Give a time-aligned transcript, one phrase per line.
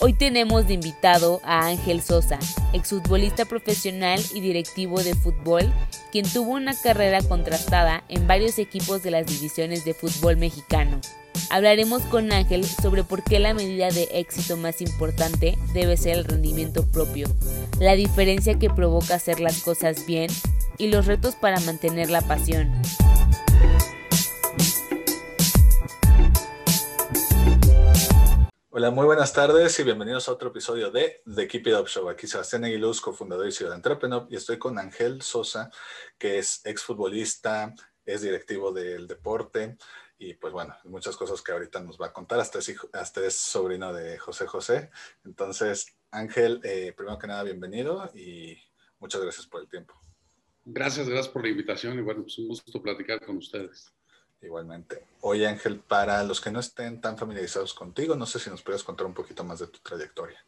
[0.00, 2.38] Hoy tenemos de invitado a Ángel Sosa,
[2.72, 5.72] exfutbolista profesional y directivo de fútbol,
[6.12, 11.00] quien tuvo una carrera contrastada en varios equipos de las divisiones de fútbol mexicano.
[11.50, 16.24] Hablaremos con Ángel sobre por qué la medida de éxito más importante debe ser el
[16.24, 17.28] rendimiento propio,
[17.80, 20.30] la diferencia que provoca hacer las cosas bien
[20.78, 22.72] y los retos para mantener la pasión.
[28.78, 32.10] Hola, muy buenas tardes y bienvenidos a otro episodio de The Keep It Up Show.
[32.10, 35.70] Aquí Sebastián Aguiluz, cofundador y Ciudad Entrepreneur, y estoy con Ángel Sosa,
[36.18, 39.78] que es exfutbolista, es directivo del deporte
[40.18, 42.38] y pues bueno, muchas cosas que ahorita nos va a contar.
[42.38, 44.90] Hasta es, sobrino de José José.
[45.24, 48.58] Entonces, Ángel, eh, primero que nada, bienvenido y
[48.98, 49.94] muchas gracias por el tiempo.
[50.66, 53.95] Gracias, gracias por la invitación y bueno, pues un gusto platicar con ustedes.
[54.46, 55.02] Igualmente.
[55.22, 58.84] Oye Ángel, para los que no estén tan familiarizados contigo, no sé si nos puedes
[58.84, 60.42] contar un poquito más de tu trayectoria.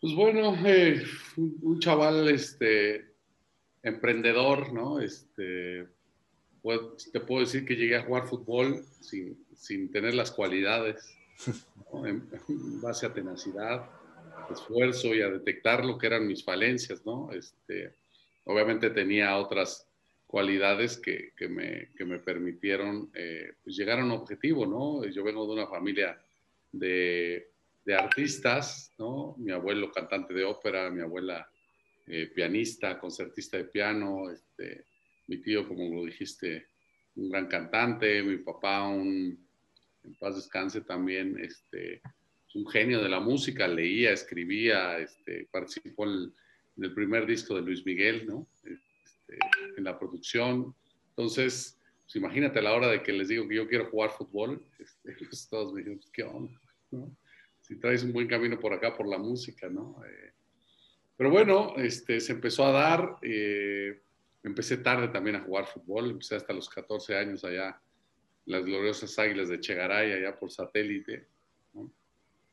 [0.00, 1.02] Pues bueno, eh,
[1.36, 3.14] un, chaval este,
[3.82, 5.00] emprendedor, ¿no?
[5.00, 5.88] Este,
[7.12, 11.16] te puedo decir que llegué a jugar fútbol sin, sin tener las cualidades,
[12.04, 12.28] en,
[12.82, 13.88] base a tenacidad,
[14.50, 17.32] esfuerzo y a detectar lo que eran mis falencias, ¿no?
[17.32, 17.94] Este,
[18.44, 19.85] obviamente tenía otras
[20.26, 25.04] cualidades que, que, me, que me, permitieron eh, pues llegar a un objetivo, ¿no?
[25.08, 26.20] Yo vengo de una familia
[26.72, 27.50] de,
[27.84, 29.36] de artistas, ¿no?
[29.38, 31.48] Mi abuelo cantante de ópera, mi abuela
[32.08, 34.84] eh, pianista, concertista de piano, este,
[35.28, 36.68] mi tío, como lo dijiste,
[37.14, 39.38] un gran cantante, mi papá, un,
[40.04, 42.02] en paz descanse también, este,
[42.54, 46.32] un genio de la música, leía, escribía, este, participó en
[46.78, 48.46] el primer disco de Luis Miguel, ¿no?
[49.76, 50.74] En la producción.
[51.10, 54.64] Entonces, pues imagínate a la hora de que les digo que yo quiero jugar fútbol,
[54.78, 56.60] este, pues todos me dijeron, pues, ¿qué onda?
[57.60, 60.00] Si traes un buen camino por acá, por la música, ¿no?
[60.06, 60.32] Eh,
[61.16, 64.02] pero bueno, este, se empezó a dar, eh,
[64.44, 67.80] empecé tarde también a jugar fútbol, empecé hasta los 14 años allá,
[68.44, 71.26] las gloriosas águilas de Chegaray, allá por satélite,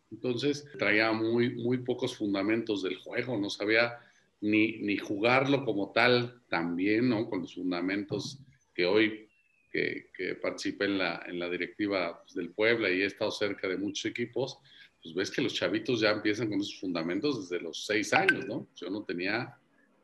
[0.10, 4.00] Entonces traía muy, muy pocos fundamentos del juego, no sabía
[4.44, 7.30] ni, ni jugarlo como tal también, ¿no?
[7.30, 8.40] Con los fundamentos
[8.74, 9.30] que hoy
[9.72, 13.70] que, que participé en la, en la directiva pues, del Puebla y he estado cerca
[13.70, 14.60] de muchos equipos,
[15.02, 18.68] pues ves que los chavitos ya empiezan con esos fundamentos desde los seis años, ¿no?
[18.76, 19.56] Yo no tenía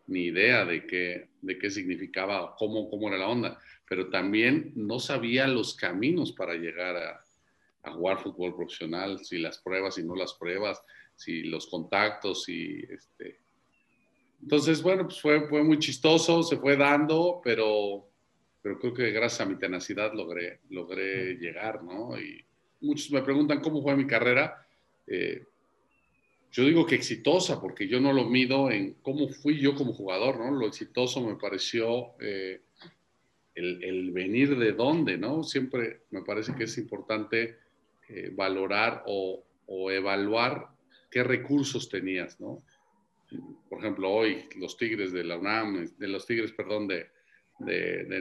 [0.08, 5.00] ni idea de qué, de qué significaba, cómo, cómo era la onda, pero también no
[5.00, 7.20] sabía los caminos para llegar a,
[7.84, 10.82] a jugar fútbol profesional, si las pruebas y no las pruebas,
[11.18, 13.40] si los contactos, y este,
[14.42, 18.10] entonces, bueno, pues fue, muy chistoso, se fue dando, pero,
[18.62, 22.20] pero creo que gracias a mi tenacidad logré, logré llegar, ¿no?
[22.20, 22.44] Y
[22.82, 24.66] muchos me preguntan cómo fue mi carrera.
[25.08, 25.44] Eh,
[26.52, 30.40] yo digo que exitosa, porque yo no lo mido en cómo fui yo como jugador,
[30.40, 30.52] ¿no?
[30.52, 32.62] Lo exitoso me pareció eh,
[33.56, 35.44] el, el, venir de dónde, ¿no?
[35.44, 37.58] Siempre me parece que es importante
[38.08, 40.70] eh, valorar o, o evaluar
[41.12, 42.64] qué recursos tenías, ¿no?
[43.70, 47.10] Por ejemplo, hoy los Tigres de la UNAM, de los Tigres, perdón, de,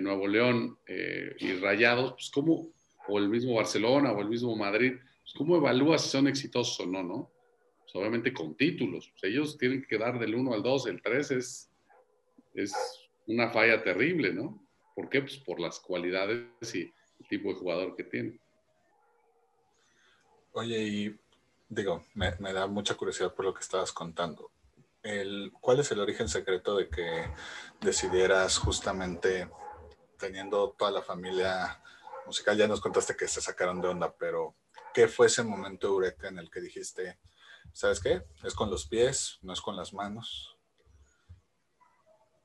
[0.01, 2.72] Nuevo León eh, y Rayados, pues cómo,
[3.07, 6.87] o el mismo Barcelona o el mismo Madrid, pues cómo evalúas si son exitosos o
[6.87, 7.31] no, ¿no?
[7.83, 11.31] Pues obviamente con títulos, pues ellos tienen que dar del 1 al 2, el 3
[11.31, 11.71] es,
[12.54, 12.75] es
[13.27, 14.61] una falla terrible, ¿no?
[14.95, 15.21] ¿Por qué?
[15.21, 18.41] Pues por las cualidades y el tipo de jugador que tiene.
[20.53, 21.16] Oye, y
[21.69, 24.51] digo, me da mucha curiosidad por lo que estabas contando
[25.60, 27.30] ¿cuál es el origen secreto de que
[27.80, 29.48] decidieras justamente
[30.18, 31.83] teniendo toda la familia
[32.27, 32.56] musical?
[32.56, 34.56] Ya nos contaste que se sacaron de onda, pero
[34.92, 37.18] ¿qué fue ese momento eureka en el que dijiste,
[37.72, 38.22] ¿sabes qué?
[38.45, 40.56] Es con los pies, no es con las manos.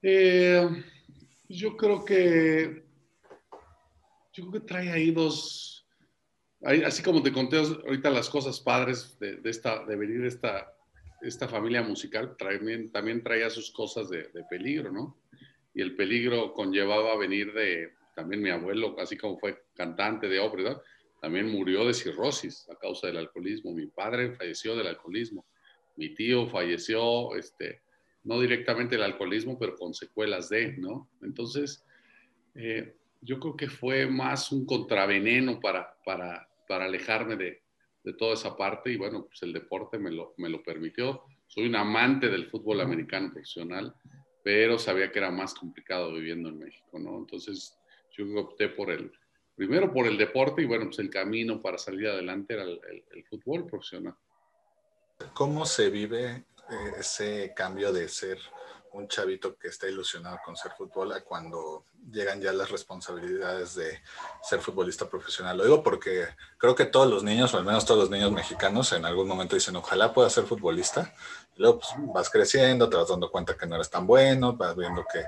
[0.01, 0.67] Eh,
[1.47, 2.83] yo creo que
[4.33, 5.85] yo creo que trae ahí dos,
[6.85, 10.75] así como te conté ahorita las cosas padres de, esta, de venir esta,
[11.23, 15.17] esta familia musical, también, traía sus cosas de, de, peligro, ¿no?
[15.73, 20.79] Y el peligro conllevaba venir de, también mi abuelo, así como fue cantante de ópera,
[21.21, 23.73] también murió de cirrosis a causa del alcoholismo.
[23.73, 25.45] Mi padre falleció del alcoholismo.
[25.95, 27.81] Mi tío falleció, este,
[28.25, 31.09] no directamente del alcoholismo, pero con secuelas de, ¿no?
[31.21, 31.85] Entonces,
[32.55, 37.62] eh, yo creo que fue más un contraveneno para, para, para alejarme de,
[38.03, 41.23] de, toda esa parte y bueno, pues el deporte me lo, me lo permitió.
[41.47, 43.93] Soy un amante del fútbol americano profesional,
[44.43, 47.17] pero sabía que era más complicado viviendo en México, ¿no?
[47.17, 47.77] Entonces
[48.11, 49.11] yo opté por el,
[49.55, 52.79] primero por el deporte y bueno, pues el camino para salir adelante era el,
[53.11, 54.15] el fútbol profesional.
[55.33, 58.37] ¿Cómo se vive eh, ese cambio de ser
[58.93, 64.01] un chavito que está ilusionado con ser fútbol a cuando llegan ya las responsabilidades de
[64.41, 65.57] ser futbolista profesional.
[65.57, 68.91] Lo digo porque creo que todos los niños, o al menos todos los niños mexicanos,
[68.93, 71.13] en algún momento dicen, ojalá pueda ser futbolista.
[71.55, 74.75] Y luego pues, vas creciendo, te vas dando cuenta que no eres tan bueno, vas
[74.75, 75.23] viendo que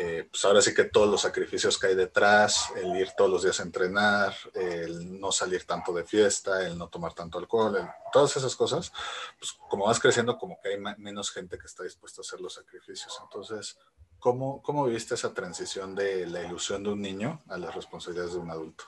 [0.00, 3.42] eh, pues ahora sí que todos los sacrificios que hay detrás, el ir todos los
[3.42, 7.76] días a entrenar, el no salir tanto de fiesta, el no tomar tanto alcohol,
[8.12, 8.92] todas esas cosas,
[9.40, 12.54] pues como vas creciendo como que hay menos gente que está dispuesta a hacer los
[12.54, 13.18] sacrificios.
[13.24, 13.76] Entonces,
[14.20, 18.38] ¿cómo, cómo viviste esa transición de la ilusión de un niño a las responsabilidades de
[18.38, 18.84] un adulto?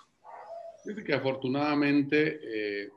[0.85, 2.91] Fíjate que afortunadamente eh,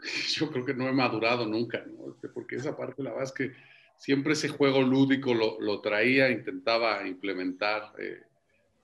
[0.34, 3.75] yo creo que no he madurado nunca, este, porque esa parte la verdad es que
[3.98, 8.20] siempre ese juego lúdico lo, traía, intentaba implementar eh,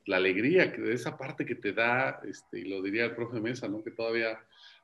[0.06, 3.40] la alegría que de esa parte que te da, este, y lo diría el profe
[3.40, 3.82] Mesa, ¿no?
[3.82, 4.38] que todavía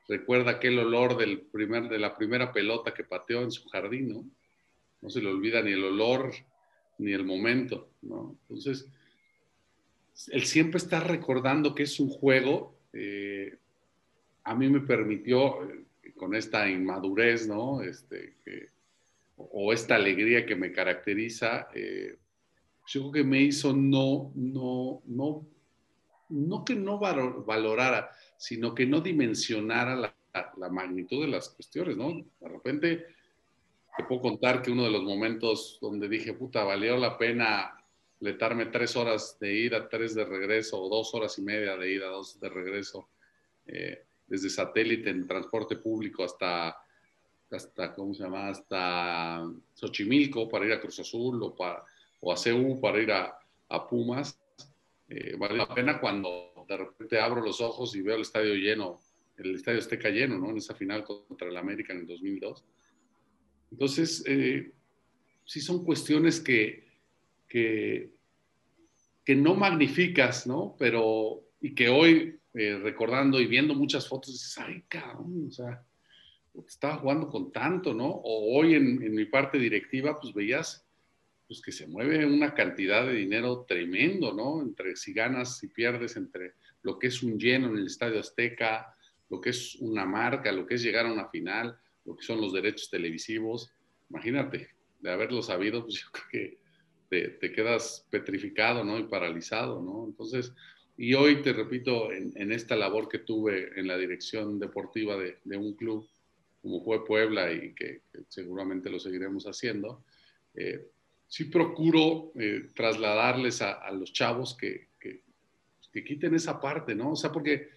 [0.08, 4.25] recuerda aquel olor del primer, de la primera pelota que pateó en su jardín, ¿no?
[5.00, 6.32] No se le olvida ni el olor
[6.98, 8.36] ni el momento, ¿no?
[8.42, 8.88] Entonces,
[10.28, 13.56] el siempre está recordando que es un juego, eh,
[14.44, 15.84] a mí me permitió, eh,
[16.16, 17.82] con esta inmadurez, ¿no?
[17.82, 18.66] Este, que,
[19.38, 22.19] o esta alegría que me caracteriza, eh,
[22.87, 25.46] yo creo que me hizo no, no, no,
[26.31, 30.14] no que no valorara, sino que no dimensionara la,
[30.56, 32.14] la, magnitud de las cuestiones, ¿no?
[32.40, 33.06] De repente
[33.96, 37.75] te puedo contar que uno de los momentos donde dije, puta, valió la pena
[38.20, 42.06] letarme tres horas de ida, tres de regreso, o dos horas y media de ida,
[42.06, 43.08] dos de regreso,
[43.67, 46.76] eh, desde satélite en transporte público hasta
[47.50, 48.49] hasta, ¿cómo se llama?
[48.49, 51.85] Hasta Xochimilco para ir a Cruz Azul o, para,
[52.21, 54.39] o a CEU para ir a, a Pumas.
[55.09, 59.00] Eh, vale la pena cuando de repente abro los ojos y veo el estadio lleno,
[59.39, 60.50] el estadio Azteca lleno, ¿no?
[60.50, 62.65] En esa final contra el América en el 2002.
[63.71, 64.73] Entonces, eh,
[65.45, 66.85] sí son cuestiones que,
[67.49, 68.11] que,
[69.25, 70.77] que, no magnificas, ¿no?
[70.79, 75.83] Pero, y que hoy, eh, recordando y viendo muchas fotos, dices, ay, cabrón, o sea,
[76.67, 78.06] estaba jugando con tanto, ¿no?
[78.09, 80.85] O hoy en, mi parte directiva, pues veías
[81.47, 84.61] pues que se mueve una cantidad de dinero tremendo, ¿no?
[84.61, 86.53] Entre si ganas, y pierdes, entre
[86.83, 88.95] lo que es un lleno en el Estadio Azteca,
[89.31, 92.41] lo que es una marca, lo que es llegar a una final, lo que son
[92.41, 93.73] los derechos televisivos.
[94.11, 94.69] Imagínate,
[95.00, 96.59] de haberlo sabido, pues yo creo
[97.11, 98.99] que te, quedas petrificado, ¿no?
[98.99, 100.05] Y paralizado, ¿no?
[100.06, 100.53] Entonces,
[100.97, 105.57] y hoy te repito, en, esta labor que tuve en la dirección deportiva de, de
[105.57, 106.09] un club,
[106.62, 110.05] como fue Puebla y que, seguramente lo seguiremos haciendo,
[110.55, 110.87] eh,
[111.27, 115.23] sí procuro eh, trasladarles a, los chavos que, que,
[116.05, 117.11] quiten esa parte, ¿no?
[117.11, 117.71] O sea, porque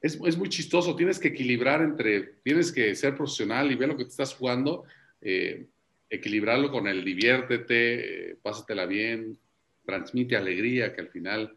[0.00, 3.96] es, es, muy chistoso, tienes que equilibrar entre, tienes que ser profesional y ver lo
[3.96, 4.82] que te estás jugando,
[5.20, 5.68] eh,
[6.10, 9.38] equilibrarlo con el diviértete, pásatela bien,
[9.84, 11.56] transmite alegría, que al final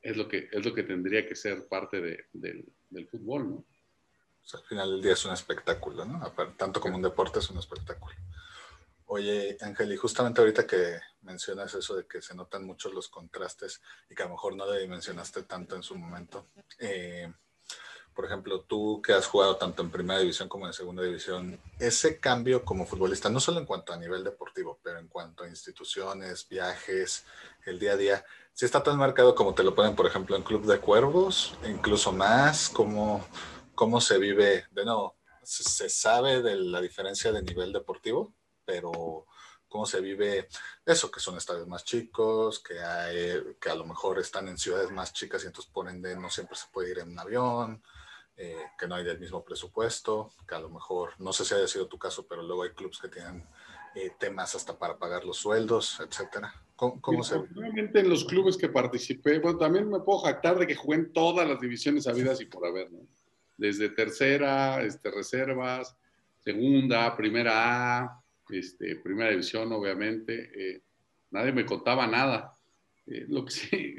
[0.00, 3.64] es lo que, es lo que tendría que ser parte de, del, del fútbol, ¿no?
[4.52, 6.20] Al final del día es un espectáculo, ¿no?
[6.56, 8.14] Tanto como un deporte es un espectáculo.
[9.06, 13.80] Oye, Ángel, y justamente ahorita que mencionas eso de que se notan muchos los contrastes
[14.10, 16.46] y que a lo mejor no le mencionaste tanto en su momento.
[16.78, 17.32] Eh,
[18.14, 22.20] por ejemplo, tú que has jugado tanto en primera división como en segunda división, ese
[22.20, 26.48] cambio como futbolista, no solo en cuanto a nivel deportivo, pero en cuanto a instituciones,
[26.48, 27.24] viajes,
[27.66, 30.44] el día a día, si está tan marcado como te lo ponen, por ejemplo, en
[30.44, 33.26] Club de Cuervos, incluso más, como
[33.74, 39.26] cómo se vive, de nuevo, se, sabe de la diferencia de nivel deportivo, pero
[39.68, 40.48] cómo se vive
[40.86, 44.90] eso, que son estadios más chicos, que, hay, que a lo mejor están en ciudades
[44.90, 47.82] más chicas y entonces ponen de no siempre se puede ir en un avión,
[48.36, 51.68] eh, que no hay del mismo presupuesto, que a lo mejor, no sé si haya
[51.68, 53.46] sido tu caso, pero luego hay clubes que tienen
[53.94, 56.52] eh, temas hasta para pagar los sueldos, etcétera.
[56.76, 57.46] ¿Cómo, se ve?
[57.54, 61.12] Realmente en los clubes que participé, bueno, también me puedo jactar de que jugué en
[61.12, 63.06] todas las divisiones habidas y por haber, ¿no?
[63.56, 65.96] Desde tercera, este, reservas,
[66.38, 70.50] segunda, primera A, este, primera división, obviamente.
[70.54, 70.82] Eh,
[71.30, 72.56] nadie me contaba nada.
[73.06, 73.96] Eh, lo que sí,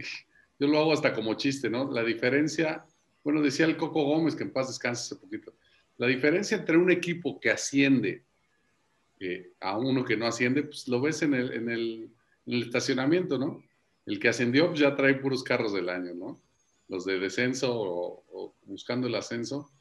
[0.59, 1.91] yo lo hago hasta como chiste, ¿no?
[1.91, 2.85] La diferencia,
[3.23, 5.55] bueno, decía el Coco Gómez, que en paz descanse hace poquito,
[5.97, 8.25] la diferencia entre un equipo que asciende
[9.19, 12.11] eh, a uno que no asciende, pues lo ves en el, en el,
[12.45, 13.63] en el estacionamiento, ¿no?
[14.05, 16.41] El que ascendió pues, ya trae puros carros del año, ¿no?
[16.87, 19.71] Los de descenso o, buscando el ascenso,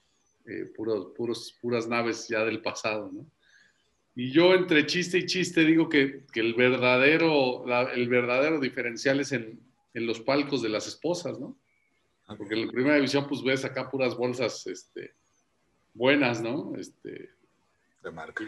[0.47, 3.27] eh, puros, puros, puras naves ya del pasado, ¿no?
[4.17, 9.33] Y yo entre chiste y chiste digo que, que el, verdadero, el verdadero diferencial es
[9.33, 9.59] en,
[9.93, 11.57] en, los palcos de las esposas, ¿no?
[12.27, 15.15] Porque en la primera división pues ves acá puras bolsas este,
[15.93, 16.75] buenas, ¿no?
[16.77, 17.31] Este,
[18.03, 18.45] de marca.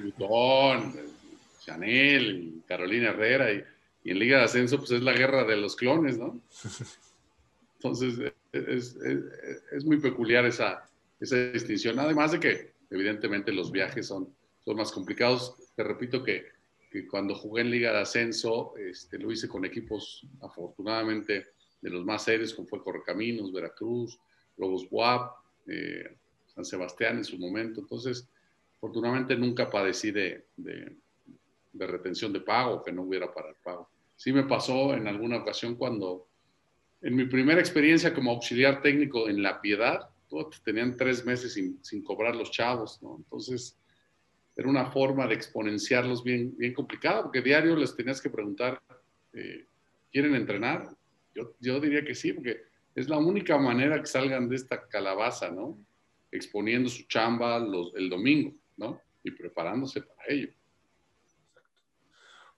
[1.61, 3.65] Chanel, Carolina Herrera y,
[4.05, 6.41] en Liga de Ascenso pues es la guerra de los clones, ¿no?
[7.75, 8.97] Entonces es,
[9.73, 10.89] es, muy peculiar esa,
[11.21, 14.35] esa distinción, además de que evidentemente los viajes son
[14.67, 15.55] son más complicados.
[15.77, 16.47] Te repito que,
[16.91, 21.47] que cuando jugué en Liga de Ascenso, este, lo hice con equipos afortunadamente
[21.81, 24.19] de los más serios, como fue Correcaminos, Veracruz,
[24.57, 25.37] Lobos Buap,
[25.69, 26.17] eh,
[26.49, 27.81] San Sebastián en su momento.
[27.81, 28.29] Entonces,
[28.77, 30.97] afortunadamente nunca padecí de, de,
[31.73, 33.89] de, retención de pago, que no hubiera para el pago.
[34.17, 36.27] Sí me pasó en alguna ocasión cuando,
[37.03, 40.09] en mi primera experiencia como auxiliar técnico en La Piedad,
[40.65, 43.17] tenían tres meses sin, cobrar los chavos, ¿no?
[43.19, 43.79] Entonces,
[44.57, 48.81] era una forma de exponenciarlos bien, bien complicada, porque diario les tenías que preguntar,
[49.33, 49.67] eh,
[50.11, 50.97] ¿quieren entrenar?
[51.61, 52.63] Yo, diría que sí, porque
[52.95, 55.79] es la única manera que salgan de esta calabaza, ¿no?
[56.31, 59.01] Exponiendo su chamba el domingo, ¿no?
[59.23, 60.49] Y preparándose para ello.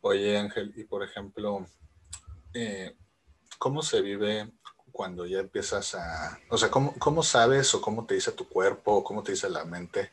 [0.01, 1.67] Oye, Ángel, y por ejemplo,
[2.55, 2.95] eh,
[3.59, 4.51] ¿cómo se vive
[4.93, 8.97] cuando ya empiezas a, o sea, ¿cómo, ¿cómo, sabes o cómo te dice tu cuerpo
[8.97, 10.13] o cómo te dice la mente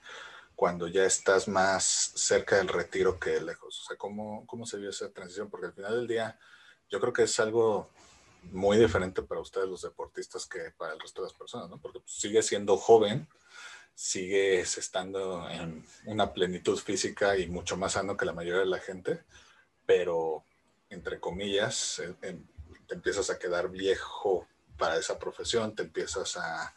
[0.55, 1.83] cuando ya estás más
[2.15, 3.81] cerca del retiro que lejos?
[3.81, 5.49] O sea, ¿cómo, cómo se vio esa transición?
[5.49, 6.39] Porque al final del día
[6.89, 7.89] yo creo que es algo
[8.51, 11.79] muy diferente para ustedes los deportistas que para el resto de las personas, ¿no?
[11.79, 13.27] Porque pues, sigue siendo joven,
[13.93, 18.79] sigues estando en una plenitud física y mucho más sano que la mayoría de la
[18.79, 19.23] gente,
[19.85, 20.43] pero
[20.89, 22.37] entre comillas, eh,
[22.87, 26.73] te empiezas a quedar viejo para esa profesión, te empiezas a,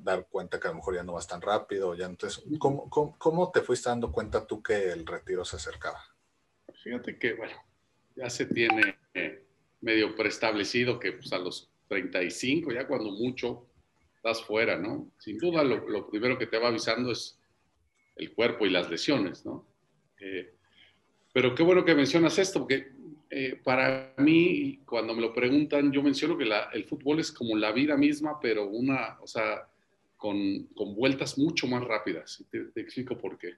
[0.00, 1.94] dar cuenta que a lo mejor ya no vas tan rápido.
[1.94, 6.04] Ya entonces, ¿cómo, te fuiste dando cuenta tú que el retiro se acercaba?
[6.82, 7.56] Fíjate que, bueno,
[8.14, 9.46] ya se tiene eh,
[9.80, 13.66] medio preestablecido que pues, a los 35, ya cuando mucho,
[14.16, 15.10] estás fuera, ¿no?
[15.18, 17.38] Sin duda, lo, lo primero que te va avisando es
[18.16, 19.66] el cuerpo y las lesiones, ¿no?
[20.20, 20.54] Eh,
[21.32, 22.92] pero qué bueno que mencionas esto, porque
[23.36, 27.72] eh, para mí, cuando me lo preguntan, yo menciono que el fútbol es como la
[27.72, 29.68] vida misma, pero una, o sea,
[30.16, 32.44] con, con vueltas mucho más rápidas.
[32.48, 33.54] Te, te, explico por qué.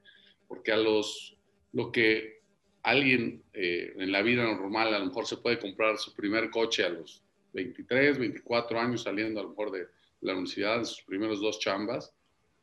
[0.48, 1.36] Porque a los,
[1.74, 2.40] lo que
[2.84, 6.82] alguien eh, en la vida normal a lo mejor se puede comprar su primer coche
[6.82, 9.88] a los 23, 24 años saliendo a lo mejor de
[10.22, 12.14] la universidad, sus primeros dos chambas,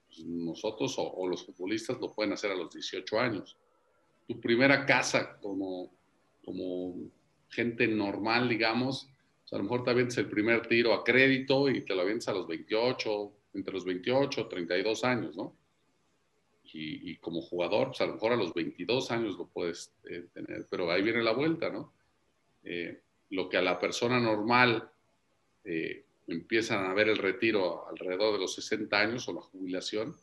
[0.08, 3.55] pues nosotros o, o los futbolistas lo pueden hacer a los 18 años.
[4.27, 5.91] Tu primera casa como
[6.44, 6.96] como
[7.50, 9.10] gente normal, digamos,
[9.54, 12.34] a lo mejor te avientas el primer tiro a crédito y te lo avientas a
[12.34, 15.56] los 28, entre los 28 32 años, ¿no?
[16.76, 20.66] Y, como jugador, pues a lo mejor a los 22 años lo puedes eh, tener,
[20.72, 21.94] pero ahí viene la vuelta, ¿no?
[22.64, 24.90] Eh, lo que a la persona normal
[25.64, 30.16] eh, empiezan a ver el retiro alrededor de los 60 años o la jubilación,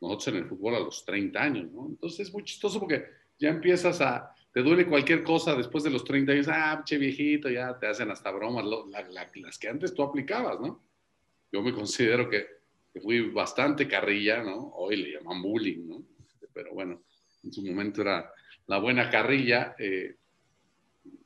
[0.00, 1.86] nosotros en el fútbol a los 30 años, ¿no?
[1.86, 3.04] Entonces es muy chistoso porque
[3.38, 7.48] ya empiezas a, te duele cualquier cosa después de los 30 años, ah, che viejito,
[7.48, 8.64] ya te hacen hasta bromas,
[9.40, 10.82] las que antes tú aplicabas, ¿no?
[11.52, 12.60] Yo me considero que,
[13.00, 14.72] fui bastante carrilla, ¿no?
[14.74, 16.02] Hoy le llaman bullying, ¿no?
[16.52, 17.04] Pero bueno,
[17.44, 18.32] en su momento era
[18.66, 19.76] la buena carrilla.
[19.78, 20.16] Eh,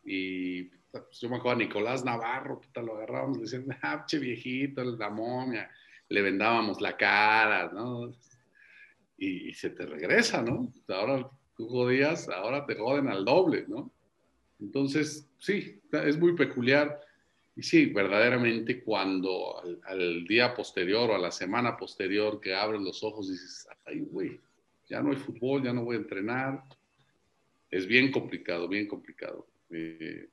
[0.05, 4.19] y pues, yo me acuerdo a Nicolás Navarro, puta, lo agarrábamos, le decían, ah, che
[4.19, 5.71] viejito, la momia,
[6.11, 8.15] le vendábamos la cara, ¿no?
[9.17, 10.71] Y, y se te regresa, ¿no?
[10.89, 13.91] Ahora tú jodías, ahora te joden al doble, ¿no?
[14.61, 17.01] Entonces, sí, es muy peculiar.
[17.57, 23.03] Y sí, verdaderamente cuando al, día posterior o a la semana posterior que abres los
[23.05, 24.41] ojos dices, ay, güey,
[24.89, 26.65] ya no hay fútbol, ya no voy a entrenar.
[27.71, 29.47] Es bien complicado, bien complicado.
[29.71, 30.29] Eh,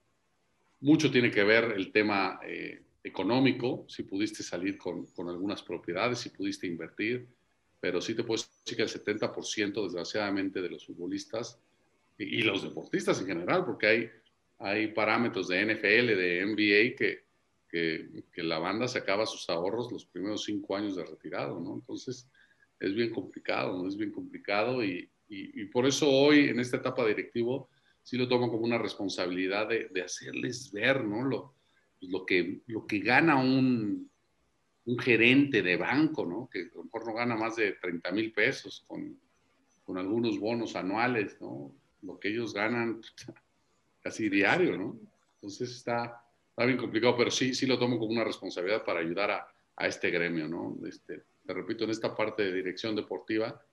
[0.79, 6.19] mucho tiene que ver el tema eh, económico, si pudiste salir con, con algunas propiedades,
[6.19, 7.27] si pudiste invertir
[7.81, 11.59] pero sí te puedo decir que el 70% desgraciadamente de los futbolistas
[12.17, 14.09] y, los deportistas en general, porque hay,
[14.59, 17.25] hay parámetros de NFL, de NBA, que,
[17.67, 21.73] que, que, la banda sacaba sus ahorros los primeros cinco años de retirado, ¿no?
[21.73, 22.29] Entonces,
[22.79, 23.89] es bien complicado, ¿no?
[23.89, 27.69] Es bien complicado y, y, y por eso hoy, en esta etapa directivo,
[28.03, 31.23] sí lo tomo como una responsabilidad de, de hacerles ver, ¿no?
[31.23, 31.55] Lo,
[32.01, 34.10] lo, que, lo que gana un,
[34.85, 36.49] un gerente de banco, ¿no?
[36.51, 39.19] Que a lo mejor no gana más de 30 mil pesos con,
[39.83, 41.75] con, algunos bonos anuales, ¿no?
[42.01, 43.01] Lo que ellos ganan
[44.01, 44.99] casi diario, ¿no?
[45.35, 49.31] Entonces está, está bien complicado, pero sí, sí lo tomo como una responsabilidad para ayudar
[49.31, 50.77] a, a este gremio, ¿no?
[50.87, 53.63] Este, te repito, en esta parte de dirección deportiva,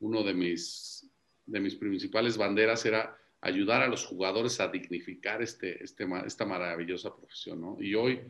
[0.00, 1.08] uno de mis,
[1.46, 7.14] de mis principales banderas era ayudar a los jugadores a dignificar este, este, esta maravillosa
[7.14, 7.76] profesión, ¿no?
[7.80, 8.20] Y hoy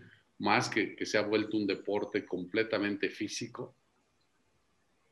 [0.41, 3.75] más que, que se ha vuelto un deporte completamente físico,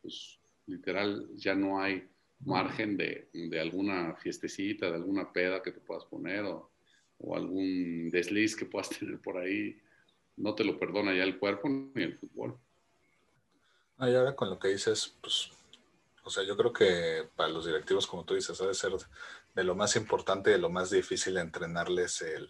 [0.00, 2.08] pues literal ya no hay
[2.40, 6.70] margen de, de, alguna fiestecita, de alguna peda que te puedas poner o,
[7.18, 9.78] o, algún desliz que puedas tener por ahí.
[10.36, 12.58] No te lo perdona ya el cuerpo ni el fútbol.
[13.98, 15.50] Ah, y ahora con lo que dices, pues,
[16.22, 18.92] o sea, yo creo que para los directivos, como tú dices, ha de ser
[19.54, 22.48] de lo más importante, de lo más difícil entrenarles el,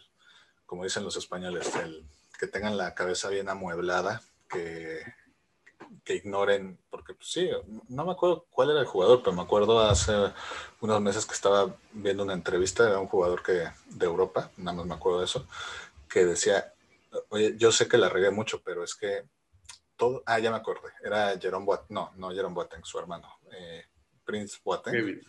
[0.66, 2.04] como dicen los españoles, el
[2.38, 5.02] que tengan la cabeza bien amueblada, que,
[6.04, 7.50] que ignoren, porque pues, sí,
[7.88, 10.12] no me acuerdo cuál era el jugador, pero me acuerdo hace
[10.80, 14.86] unos meses que estaba viendo una entrevista, de un jugador que, de Europa, nada más
[14.86, 15.46] me acuerdo de eso,
[16.08, 16.72] que decía,
[17.28, 19.24] oye, yo sé que la regué mucho, pero es que
[19.96, 23.84] todo, ah, ya me acordé, era Jerome Boateng, no, no Jerome Boateng, su hermano, eh,
[24.24, 24.92] Prince Boateng.
[24.92, 25.20] Kevin.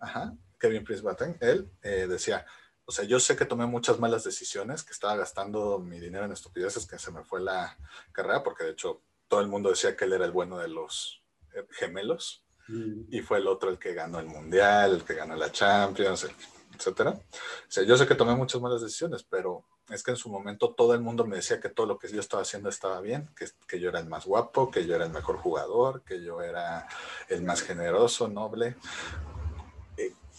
[0.00, 2.46] Ajá, Kevin Prince Boateng, él eh, decía,
[2.88, 6.32] o sea, yo sé que tomé muchas malas decisiones, que estaba gastando mi dinero en
[6.32, 7.76] estupideces, que se me fue la
[8.12, 11.20] carrera, porque de hecho todo el mundo decía que él era el bueno de los
[11.54, 13.08] eh, gemelos, mm.
[13.10, 16.28] y fue el otro el que ganó el Mundial, el que ganó la Champions,
[16.76, 17.10] etcétera.
[17.10, 20.72] O sea, yo sé que tomé muchas malas decisiones, pero es que en su momento
[20.72, 23.46] todo el mundo me decía que todo lo que yo estaba haciendo estaba bien, que,
[23.66, 26.86] que yo era el más guapo, que yo era el mejor jugador, que yo era
[27.28, 28.76] el más generoso, noble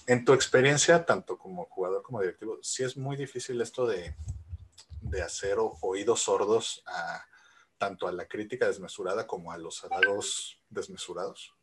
[0.07, 4.15] en tu experiencia, tanto como jugador como directivo, sí es muy difícil esto de,
[5.01, 7.25] de hacer oídos sordos a,
[7.77, 11.53] tanto a la crítica desmesurada como a los halagos desmesurados.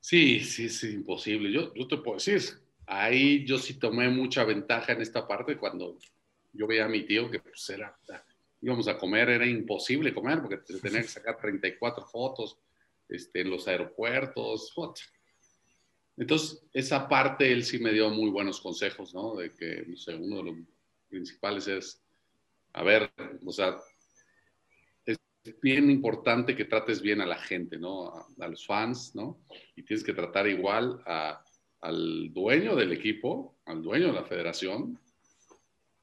[0.00, 1.52] Sí, sí, es imposible.
[1.52, 2.40] Yo, yo te puedo decir,
[2.86, 5.98] ahí yo sí tomé mucha ventaja en esta parte cuando
[6.52, 7.98] yo veía a mi tío que pues era,
[8.60, 12.58] íbamos a comer, era imposible comer porque tenía que sacar 34 fotos
[13.08, 14.72] este, en los aeropuertos.
[16.18, 19.36] Entonces, esa parte él sí me dio muy buenos consejos, ¿no?
[19.36, 20.56] De que, no sé, uno de los
[21.08, 22.02] principales es,
[22.72, 23.12] a ver,
[23.44, 23.78] o sea,
[25.06, 25.16] es
[25.62, 28.12] bien importante que trates bien a la gente, ¿no?
[28.40, 29.38] A, los fans, ¿no?
[29.76, 31.00] Y tienes que tratar igual
[31.80, 34.98] al dueño del equipo, al dueño de la federación,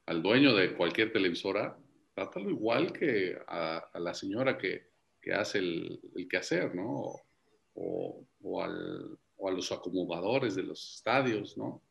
[0.06, 1.76] al dueño de cualquier televisora,
[2.14, 4.88] trátalo igual que a, la señora que,
[5.20, 6.00] que hace el,
[6.30, 7.20] quehacer, ¿no?
[7.74, 11.82] O al o a los acomodadores de los estadios, ¿no?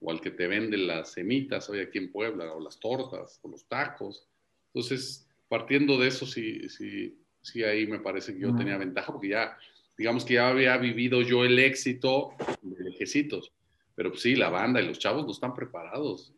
[0.00, 3.48] O al que te vende las semitas hoy aquí en Puebla, o las tortas, o
[3.48, 4.26] los tacos.
[4.72, 9.28] Entonces, partiendo de eso, sí, sí, sí ahí me parece que yo tenía ventaja, porque
[9.28, 9.56] ya,
[9.96, 13.52] digamos que ya había vivido yo el éxito de lejecitos.
[13.94, 16.32] Pero pues, sí, la banda y los chavos no están preparados.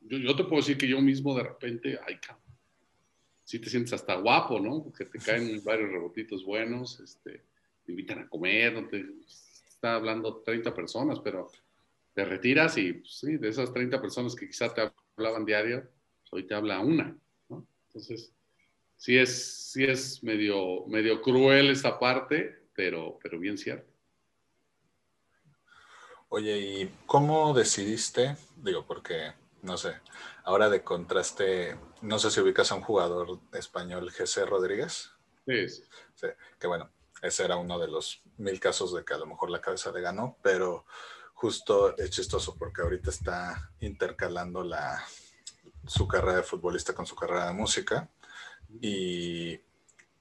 [0.00, 2.42] Yo, yo te puedo decir que yo mismo de repente, ay, cabrón,
[3.44, 4.82] sí te sientes hasta guapo, ¿no?
[4.82, 7.42] Porque te caen varios rebotitos buenos, este,
[7.84, 9.04] te invitan a comer, no te,
[9.82, 11.50] está hablando 30 personas, pero
[12.14, 15.82] te retiras y pues, sí, de esas 30 personas que quizás te hablaban diario,
[16.20, 17.16] pues, hoy te habla una,
[17.48, 17.66] ¿no?
[17.88, 18.32] Entonces,
[18.96, 23.90] sí es, sí es medio, medio cruel esa parte, pero, pero bien cierto.
[26.28, 28.36] Oye, ¿y cómo decidiste?
[28.56, 29.94] Digo, porque, no sé,
[30.44, 35.10] ahora de contraste, no sé si ubicas a un jugador español, José Rodríguez.
[35.44, 35.68] Sí.
[35.68, 36.28] sí.
[36.60, 36.88] Que bueno,
[37.22, 40.00] ese era uno de los mil casos de que a lo mejor la cabeza le
[40.00, 40.84] ganó, pero
[41.34, 45.02] justo es chistoso porque ahorita está intercalando la,
[45.86, 48.08] su carrera de futbolista con su carrera de música
[48.80, 49.58] y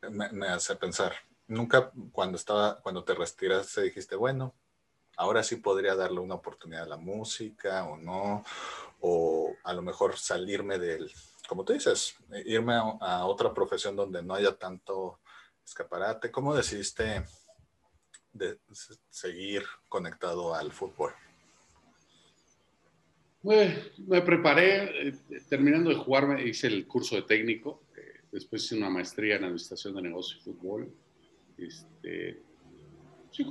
[0.09, 1.13] me, hace pensar,
[1.47, 4.53] nunca cuando estaba, cuando te retiraste dijiste, bueno,
[5.17, 8.43] ahora sí podría darle una oportunidad a la música o no,
[8.99, 11.11] o a lo mejor salirme del,
[11.47, 15.19] como tú dices, irme a otra profesión donde no haya tanto
[15.65, 16.31] escaparate.
[16.31, 17.23] ¿Cómo decidiste
[18.33, 18.59] de
[19.09, 21.13] seguir conectado al fútbol?
[23.43, 25.13] me preparé, eh,
[25.49, 29.95] terminando de jugar, hice el curso de técnico, eh, después hice una maestría en administración
[29.95, 30.93] de negocios y fútbol.
[31.57, 32.39] Este,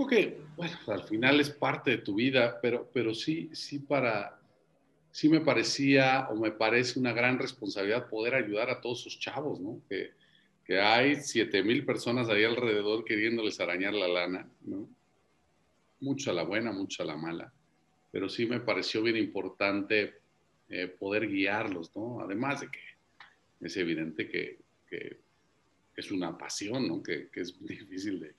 [0.09, 4.39] que, bueno, al final es parte de tu vida, pero, pero sí, sí para,
[5.11, 9.59] sí me parecía o me parece una gran responsabilidad poder ayudar a todos esos chavos,
[9.61, 9.81] ¿no?
[10.65, 14.89] Que hay 7 mil personas ahí alrededor queriéndoles arañar la lana, ¿no?
[16.01, 17.53] Mucha la buena, mucha la mala,
[18.11, 20.15] pero sí me pareció bien importante
[20.69, 22.21] eh, poder guiarlos, ¿no?
[22.21, 22.79] Además de que
[23.61, 25.19] es evidente que, que
[25.97, 27.03] es una pasión, ¿no?
[27.03, 28.35] Que, que es difícil de,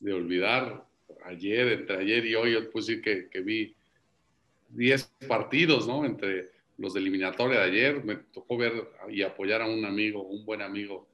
[0.00, 0.86] de, olvidar.
[1.24, 3.74] Ayer, entre ayer y hoy, yo puedo decir que, que vi
[4.70, 6.04] 10 partidos, ¿no?
[6.04, 8.72] Entre los de eliminatoria de ayer, me tocó ver
[9.10, 11.09] y apoyar a un amigo, un buen amigo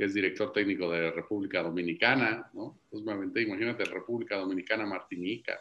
[0.00, 2.78] que es director técnico de República Dominicana, ¿no?
[2.84, 5.60] Entonces me aventé, imagínate, República Dominicana Martinica,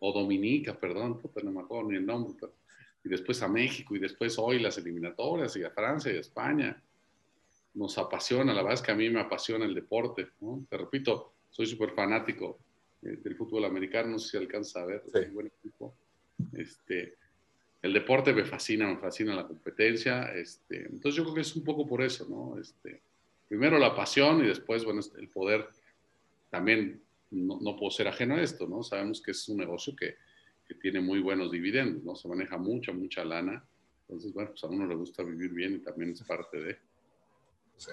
[0.00, 2.34] o Dominica, perdón, no me acuerdo ni el nombre,
[3.04, 6.82] y después a México, y después hoy las eliminatorias, y a Francia y a España.
[7.74, 10.66] Nos apasiona, la verdad es que a mí me apasiona el deporte, ¿no?
[10.68, 12.58] Te repito, soy súper fanático
[13.02, 15.30] eh, del fútbol americano, no sé si alcanza a ver, Sí.
[15.32, 15.94] buen equipo.
[16.52, 17.14] Este,
[17.80, 20.32] el deporte me fascina, me fascina la competencia.
[20.34, 22.60] Este, entonces yo creo que es un poco por eso, ¿no?
[22.60, 23.00] Este,
[23.50, 25.68] primero la pasión y después, bueno, el poder
[26.50, 28.84] también, no, no puedo ser ajeno a esto, ¿no?
[28.84, 30.18] Sabemos que es un negocio que,
[30.68, 32.14] que, tiene muy buenos dividendos, ¿no?
[32.14, 33.64] Se maneja mucha, mucha lana.
[34.02, 36.78] Entonces, bueno, pues a uno le gusta vivir bien y también es parte de...
[37.76, 37.90] Sí.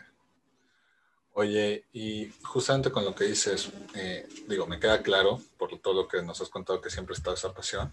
[1.34, 6.08] Oye, y justamente con lo que dices, eh, digo, me queda claro por todo lo
[6.08, 7.91] que nos has contado que siempre está esa pasión,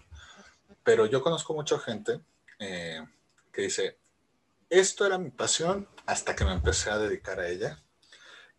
[0.83, 2.19] pero yo conozco mucha gente
[2.59, 3.03] eh,
[3.51, 3.97] que dice,
[4.69, 7.79] esto era mi pasión hasta que me empecé a dedicar a ella.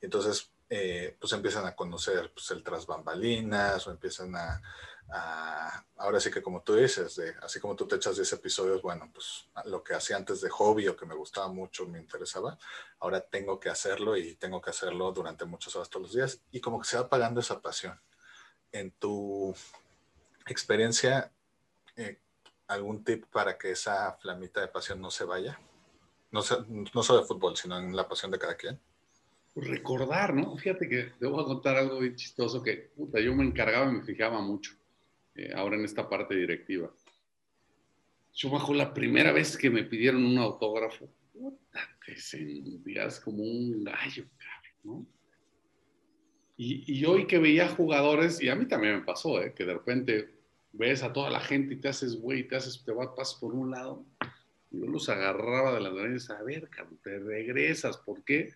[0.00, 4.60] Entonces, eh, pues empiezan a conocer pues, el tras bambalinas o empiezan a,
[5.10, 8.82] a, ahora sí que como tú dices, de, así como tú te echas 10 episodios,
[8.82, 12.58] bueno, pues lo que hacía antes de hobby o que me gustaba mucho, me interesaba,
[12.98, 16.60] ahora tengo que hacerlo y tengo que hacerlo durante muchas horas todos los días y
[16.60, 18.00] como que se va apagando esa pasión.
[18.72, 19.54] En tu
[20.46, 21.32] experiencia,
[21.96, 22.18] eh,
[22.66, 25.58] ¿algún tip para que esa flamita de pasión no se vaya?
[26.36, 28.78] No, no solo de fútbol, sino en la pasión de cada quien.
[29.54, 30.56] Recordar, ¿no?
[30.56, 33.94] Fíjate que te voy a contar algo bien chistoso que puta, yo me encargaba y
[33.94, 34.72] me fijaba mucho
[35.34, 36.92] eh, ahora en esta parte directiva.
[38.34, 43.82] Yo bajo la primera vez que me pidieron un autógrafo, puta, te sentías como un
[43.82, 44.26] gallo,
[44.84, 45.06] ¿no?
[46.58, 49.52] Y, y, hoy que veía jugadores, y a mí también me pasó, ¿eh?
[49.54, 50.36] que de repente
[50.72, 53.70] ves a toda la gente y te haces, güey, te haces, te vas, por un
[53.70, 54.04] lado,
[54.70, 58.52] yo los agarraba de las narices, a ver, cabrón, te regresas, ¿por qué?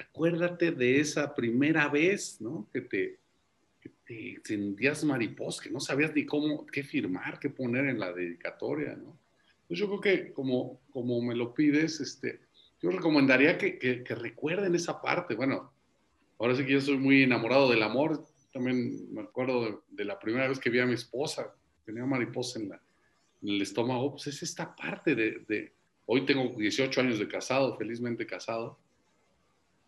[0.00, 2.68] Acuérdate de esa primera vez, ¿no?
[2.72, 3.18] Que te,
[4.04, 8.96] te sentías mariposa, que no sabías ni cómo, qué firmar, qué poner en la dedicatoria,
[8.96, 9.16] ¿no?
[9.68, 12.40] Pues yo creo que como, como me lo pides, este,
[12.82, 15.34] yo recomendaría que, que, que recuerden esa parte.
[15.34, 15.72] Bueno,
[16.38, 18.26] ahora sí que yo soy muy enamorado del amor.
[18.52, 21.54] También me acuerdo de, de la primera vez que vi a mi esposa,
[21.84, 22.80] tenía mariposa en, la,
[23.48, 25.72] el estómago, pues es esta parte de, de,
[26.06, 28.78] hoy tengo 18 años de casado, felizmente casado,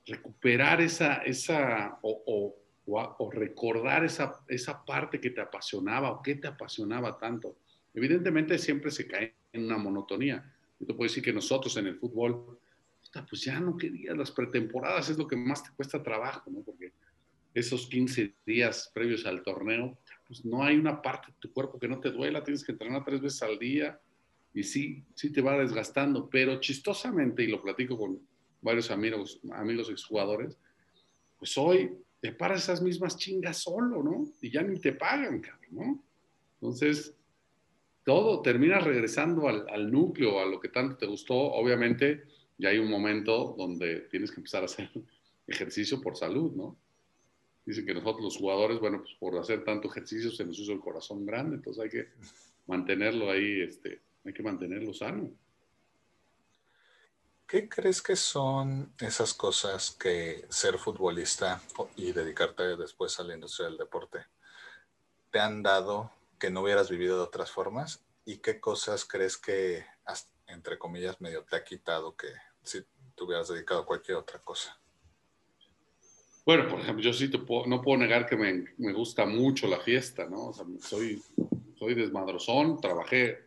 [0.06, 2.54] recuperar esa, esa o,
[2.86, 7.56] o recordar esa, esa parte que te apasionaba o que te apasionaba tanto.
[7.94, 10.52] Evidentemente siempre se cae en una monotonía.
[10.78, 12.58] Yo te puedo decir que nosotros en el fútbol,
[13.28, 16.60] pues ya no querías, las pretemporadas es lo que más te cuesta trabajo, ¿no?
[16.60, 16.92] Porque
[17.56, 21.88] esos 15 días previos al torneo, pues no hay una parte de tu cuerpo que
[21.88, 23.98] no te duela, tienes que entrenar tres veces al día
[24.52, 28.20] y sí, sí te va desgastando, pero chistosamente, y lo platico con
[28.60, 30.58] varios amigos, amigos exjugadores,
[31.38, 34.26] pues hoy te paras esas mismas chingas solo, ¿no?
[34.42, 35.40] Y ya ni te pagan,
[35.70, 36.04] ¿no?
[36.60, 37.16] Entonces,
[38.04, 41.34] todo termina regresando al, al, núcleo, a lo que tanto te gustó.
[41.34, 42.24] Obviamente,
[42.58, 44.90] ya hay un momento donde tienes que empezar a hacer
[45.46, 46.76] ejercicio por salud, ¿no?
[47.66, 50.80] Dicen que nosotros los jugadores, bueno, pues por hacer tanto ejercicio se nos hizo el
[50.80, 52.08] corazón grande, entonces hay que
[52.66, 55.30] mantenerlo ahí, este, hay que mantenerlo sano.
[57.46, 61.60] ¿Qué crees que son esas cosas que ser futbolista
[61.96, 64.26] y dedicarte después a la industria del deporte
[65.30, 68.04] te han dado que no hubieras vivido de otras formas?
[68.24, 69.84] ¿Y qué cosas crees que,
[70.48, 72.28] entre comillas, medio te ha quitado que
[72.62, 74.76] si te hubieras dedicado a cualquier otra cosa?
[76.46, 79.66] Bueno, por ejemplo, yo sí te puedo, no puedo negar que me, me, gusta mucho
[79.66, 80.46] la fiesta, ¿no?
[80.46, 81.20] O sea, soy,
[81.74, 83.40] soy desmadrozón, trabajé,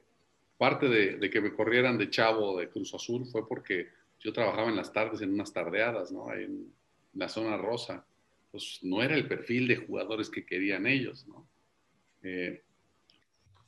[0.57, 3.87] parte de, de, que me corrieran de chavo de Cruz Azul fue porque
[4.19, 6.29] yo trabajaba en las tardes en unas tardeadas, ¿no?
[6.29, 6.73] Ahí en
[7.13, 8.05] la zona rosa.
[8.51, 11.47] Pues no era el perfil de jugadores que querían ellos, ¿no?
[12.21, 12.61] Eh,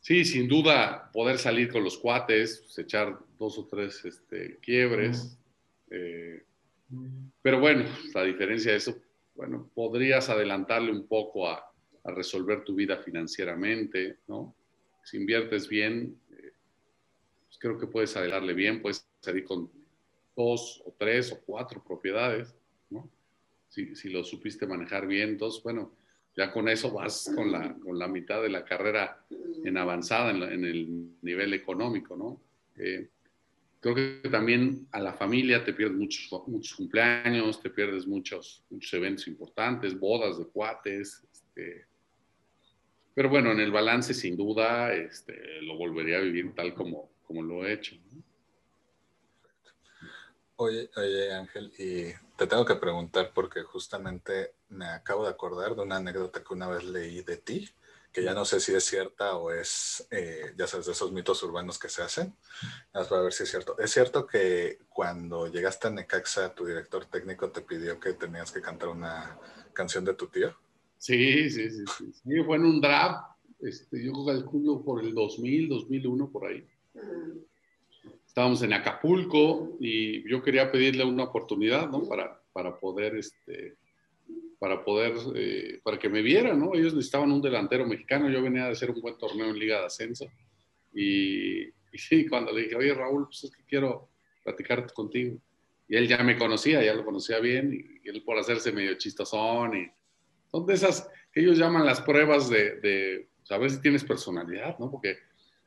[0.02, 5.38] sí, sin duda, poder salir con los cuates, pues, echar dos o tres este, quiebres.
[5.89, 6.44] Eh,
[7.41, 8.98] pero bueno, a diferencia de eso,
[9.41, 11.67] bueno, podrías adelantarle un poco a,
[12.04, 14.56] resolver tu vida financieramente, ¿no?
[15.04, 16.51] Si inviertes bien, eh,
[17.45, 19.69] pues creo que puedes darle bien, puedes salir con
[20.36, 22.56] dos o tres o cuatro propiedades,
[22.89, 23.08] ¿no?
[23.69, 25.91] Si, lo supiste manejar bien, entonces, bueno,
[26.36, 29.23] ya con eso vas con la, la mitad de la carrera
[29.63, 32.41] en avanzada en, el nivel económico, ¿no?
[32.77, 33.10] Eh,
[33.82, 38.94] creo que también a la familia te pierdes muchos, muchos cumpleaños, te pierdes muchos, muchos
[38.94, 41.24] eventos importantes, bodas de cuates.
[41.32, 41.86] Este,
[43.15, 47.41] pero bueno, en el balance sin duda este, lo volvería a vivir tal como, como
[47.41, 47.96] lo he hecho.
[50.58, 55.82] Oye, oye Ángel, y te tengo que preguntar porque justamente me acabo de acordar de
[55.82, 57.67] una anécdota que una vez leí de ti
[58.12, 61.41] que ya no sé si es cierta o es, eh, ya sabes, de esos mitos
[61.43, 62.34] urbanos que se hacen.
[62.93, 63.78] Vamos a ver si es cierto.
[63.80, 68.62] ¿Es cierto que cuando llegaste a Necaxa, tu director técnico te pidió que tenías que
[68.62, 69.39] cantar una
[69.74, 70.54] canción de tu tío?
[70.97, 71.84] Sí, sí, sí.
[72.13, 72.43] sí.
[72.43, 76.67] fue en un draft, este, yo calculo por el 2000, 2001, por ahí.
[78.28, 82.08] Estábamos en Acapulco y yo quería pedirle una oportunidad, ¿no?
[82.08, 83.78] Para, para poder, este,
[84.62, 86.76] para poder, eh, para que me vieran, ¿no?
[86.76, 89.86] Ellos necesitaban un delantero mexicano, yo venía de hacer un buen torneo en Liga de
[89.88, 90.32] Ascenso
[90.93, 94.12] y, y cuando le dije, oye Raúl, pues es que quiero
[94.43, 95.36] platicar contigo.
[95.88, 99.78] Y él ya me conocía, ya lo conocía bien, y, él por hacerse medio chistosón,
[99.78, 99.88] y
[100.52, 104.91] son de esas que ellos llaman las pruebas de, de saber si tienes personalidad, ¿no?
[104.91, 105.17] Porque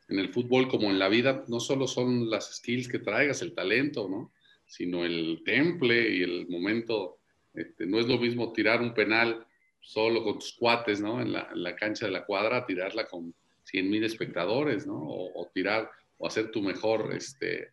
[0.09, 3.57] en el fútbol, como en la vida, no solo son las skills que traigas, el
[3.57, 4.31] talento, ¿no?
[4.67, 7.19] Sino el temple y el momento
[7.55, 9.47] este, no es lo mismo tirar un penal
[9.81, 11.21] solo con tus cuates, ¿no?
[11.21, 14.99] En la, cancha de la cuadra, tirarla con 100 mil espectadores, ¿no?
[14.99, 17.73] O, tirar o hacer tu mejor este,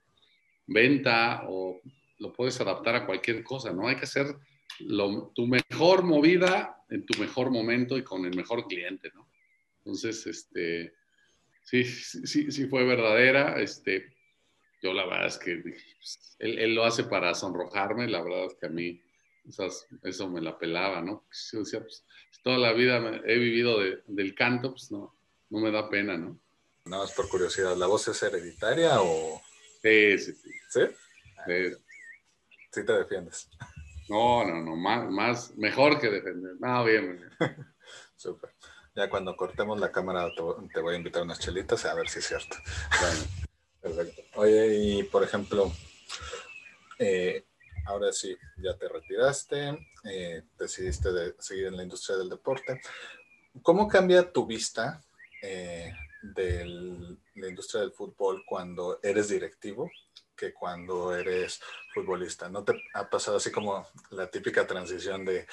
[0.67, 1.81] venta o
[2.19, 3.87] lo puedes adaptar a cualquier cosa, ¿no?
[3.87, 4.27] Hay que hacer
[4.77, 9.27] tu mejor movida en tu mejor momento y con el mejor cliente, ¿no?
[9.77, 10.93] Entonces, este,
[11.63, 13.59] sí, sí, sí fue verdadera.
[13.61, 14.13] Este,
[14.81, 18.55] yo la verdad es que pues, él, él, lo hace para sonrojarme, la verdad es
[18.55, 19.01] que a mí
[20.04, 21.25] eso me la pelaba, ¿no?
[21.51, 22.06] Yo decía, pues,
[22.43, 25.13] toda la vida he vivido del canto, pues no,
[25.49, 26.39] no me da pena, ¿no?
[26.86, 29.41] Nada más por curiosidad, ¿la voz es hereditaria o...?
[29.82, 30.49] Sí, sí, sí.
[30.69, 30.82] ¿Sí?
[32.71, 33.49] Sí, te defiendes.
[34.10, 36.54] No, no, no, más, más mejor que defender.
[36.60, 37.32] No, bien, bien.
[38.15, 38.51] Súper.
[38.95, 42.27] Ya cuando cortemos la cámara te, voy a invitar unas chelitas a ver si es
[42.27, 42.58] cierto.
[42.99, 43.21] Bueno.
[43.82, 44.21] Perfecto.
[44.36, 45.71] Oye, y por ejemplo,
[46.99, 47.45] eh,
[47.85, 52.81] ahora sí, ya te retiraste, eh, decidiste de seguir en la industria del deporte.
[53.61, 55.01] ¿Cómo cambia tu vista
[55.41, 56.65] eh, de
[57.35, 59.89] la industria del fútbol cuando eres directivo
[60.35, 61.61] que cuando eres
[61.93, 62.49] futbolista?
[62.49, 65.47] ¿No te ha pasado así como la típica transición de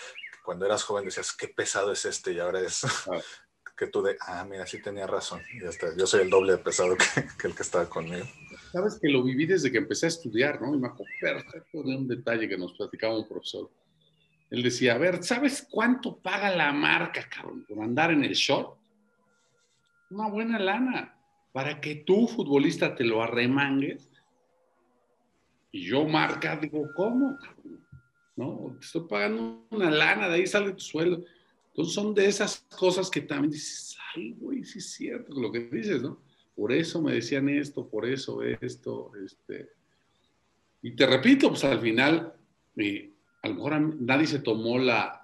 [0.44, 3.20] cuando eras joven decías, qué pesado es este y ahora es ah.
[3.76, 6.58] que tú de, ah, mira, sí tenía razón, ya está, yo soy el doble de
[6.58, 8.26] pesado que el que estaba conmigo.
[8.72, 10.74] Sabes que lo viví desde que empecé a estudiar, ¿no?
[10.74, 13.70] Y me acuerdo perfecto de un detalle que nos platicaba un profesor.
[14.50, 18.78] Él decía, a ver, ¿sabes cuánto paga la marca, cabrón, por andar en el short?
[20.10, 21.14] Una buena lana.
[21.52, 24.08] Para que tú, futbolista, te lo arremangues.
[25.72, 27.38] Y yo, marca, digo, ¿cómo,
[28.36, 28.76] ¿No?
[28.78, 31.24] Te estoy pagando una lana, de ahí sale tu sueldo.
[31.70, 35.60] Entonces son de esas cosas que también dices, ay, güey, sí es cierto lo que
[35.60, 36.20] dices, ¿no?
[36.58, 39.70] Por eso me decían esto, por eso esto, este.
[40.82, 42.34] Y te repito, pues al final,
[42.76, 45.22] eh, a lo mejor nadie se tomó la,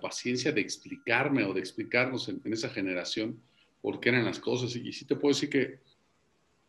[0.00, 3.38] paciencia de explicarme o de explicarnos en, esa generación
[3.82, 4.74] por qué eran las cosas.
[4.74, 5.80] Y, sí te puedo decir que,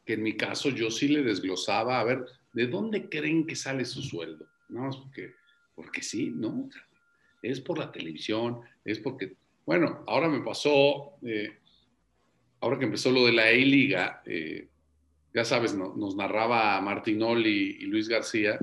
[0.06, 3.86] que, en mi caso yo sí le desglosaba, a ver, ¿de dónde creen que sale
[3.86, 4.46] su sueldo?
[4.68, 5.32] No, porque,
[5.76, 6.70] porque sí, ¿no?
[7.42, 11.58] Es por la televisión, es porque, bueno, ahora me pasó, eh,
[12.64, 14.70] ahora que empezó lo de la E-Liga, eh,
[15.34, 18.58] ya sabes, nos narraba Martinoli y Luis García,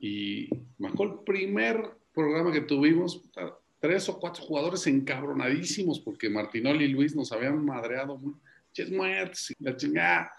[0.00, 3.22] y me el primer programa que tuvimos,
[3.78, 9.62] tres o cuatro jugadores encabronadísimos porque Martinoli y Luis nos habían madreado muchas muertes y
[9.62, 10.32] la chingada.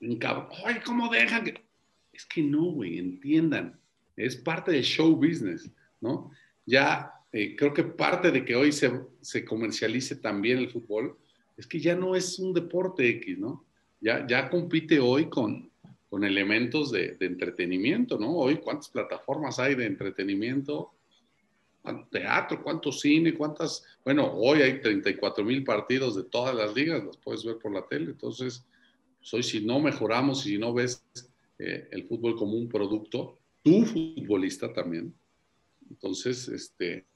[0.00, 1.62] Oye, ¿cómo dejan que.?
[2.10, 3.78] Es que no, güey, entiendan.
[4.16, 6.30] Es parte del show business, ¿no?
[6.64, 11.18] Ya eh, creo que parte de que hoy se comercialice también el fútbol
[11.56, 13.64] es que ya no es un deporte X, ¿no?
[14.00, 15.70] Ya, ya compite hoy con,
[16.08, 18.32] con elementos de, entretenimiento, ¿no?
[18.36, 20.92] Hoy, ¿cuántas plataformas hay de entretenimiento?
[21.82, 22.62] ¿Cuánto teatro?
[22.62, 23.34] ¿Cuánto cine?
[23.34, 23.84] ¿Cuántas?
[24.04, 27.86] Bueno, hoy hay 34 mil partidos de todas las ligas, los puedes ver por la
[27.86, 28.10] tele.
[28.10, 28.66] Entonces,
[29.18, 31.04] pues hoy si no mejoramos y si no ves
[31.58, 35.14] eh, el fútbol como un producto, tú futbolista también,
[35.90, 37.06] entonces, este,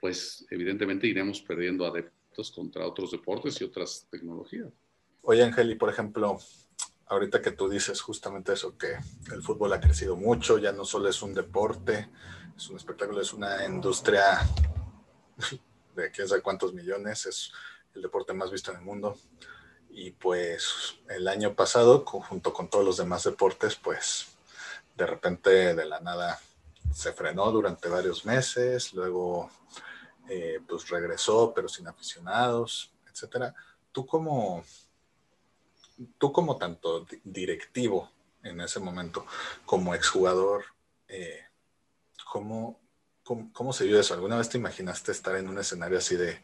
[0.00, 2.17] pues evidentemente iremos perdiendo adeptos
[2.50, 4.68] contra otros deportes y otras tecnologías.
[5.22, 6.38] Oye, Angeli, por ejemplo,
[7.06, 8.96] ahorita que tú dices justamente eso, que
[9.32, 12.08] el fútbol ha crecido mucho, ya no solo es un deporte,
[12.56, 14.40] es un espectáculo, es una industria
[15.96, 17.52] de quién sabe cuántos millones, es
[17.94, 19.18] el deporte más visto en el mundo.
[19.90, 24.28] Y pues el año pasado, junto con todos los demás deportes, pues
[24.96, 26.38] de repente de la nada
[26.92, 29.50] se frenó durante varios meses, luego
[30.28, 33.54] eh, pues regresó, pero sin aficionados, etcétera.
[33.92, 34.64] Tú como,
[36.18, 38.10] tú como tanto directivo
[38.42, 39.26] en ese momento,
[39.64, 40.64] como exjugador,
[41.08, 41.44] eh,
[42.30, 42.80] ¿cómo,
[43.52, 44.14] cómo, se vio eso?
[44.14, 46.42] ¿Alguna vez te imaginaste estar en un escenario así de,